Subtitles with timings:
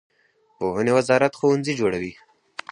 [0.57, 2.13] پوهنې وزارت ښوونځي جوړوي